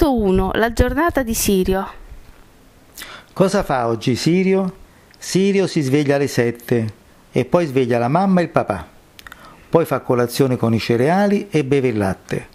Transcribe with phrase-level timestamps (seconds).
[0.00, 0.52] Testo 1.
[0.54, 1.86] La giornata di Sirio.
[3.34, 4.72] Cosa fa oggi Sirio?
[5.18, 6.92] Sirio si sveglia alle sette
[7.30, 8.86] e poi sveglia la mamma e il papà.
[9.68, 12.46] Poi fa colazione con i cereali e beve il latte.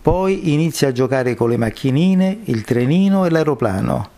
[0.00, 4.08] Poi inizia a giocare con le macchinine, il trenino e l'aeroplano.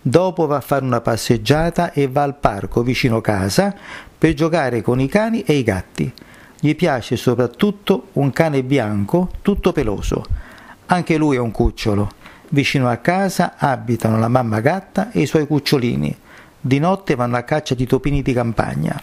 [0.00, 3.74] Dopo va a fare una passeggiata e va al parco vicino casa
[4.16, 6.12] per giocare con i cani e i gatti.
[6.60, 10.46] Gli piace soprattutto un cane bianco tutto peloso
[10.90, 12.10] anche lui è un cucciolo.
[12.50, 16.16] Vicino a casa abitano la mamma gatta e i suoi cucciolini.
[16.58, 18.98] Di notte vanno a caccia di topini di campagna.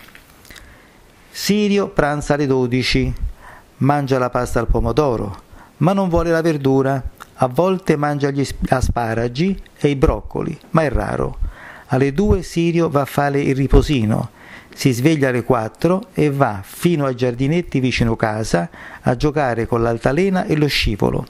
[1.30, 3.14] Sirio pranza alle 12.
[3.78, 5.42] Mangia la pasta al pomodoro,
[5.78, 7.02] ma non vuole la verdura.
[7.36, 11.38] A volte mangia gli asparagi e i broccoli, ma è raro.
[11.88, 14.30] Alle 2 Sirio va a fare il riposino.
[14.74, 18.70] Si sveglia alle 4 e va fino ai giardinetti vicino casa
[19.02, 21.28] a giocare con l'altalena e lo scivolo.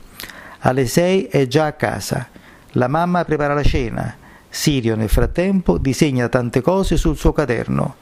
[0.65, 2.27] Alle sei è già a casa.
[2.71, 4.15] La mamma prepara la cena.
[4.49, 7.97] Sirio nel frattempo disegna tante cose sul suo caderno.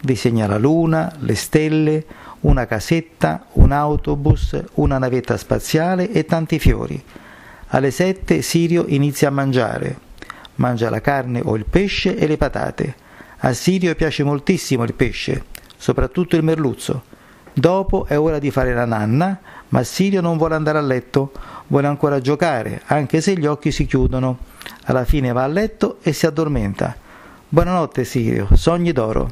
[0.00, 2.06] Disegna la luna, le stelle,
[2.40, 7.02] una casetta, un autobus, una navetta spaziale e tanti fiori.
[7.68, 9.98] Alle sette Sirio inizia a mangiare.
[10.54, 12.94] Mangia la carne o il pesce e le patate.
[13.40, 15.44] A Sirio piace moltissimo il pesce,
[15.76, 17.14] soprattutto il merluzzo.
[17.58, 19.40] Dopo è ora di fare la nanna,
[19.70, 21.32] ma Sirio non vuole andare a letto,
[21.68, 24.36] vuole ancora giocare, anche se gli occhi si chiudono.
[24.84, 26.94] Alla fine va a letto e si addormenta.
[27.48, 29.30] Buonanotte Sirio, sogni d'oro.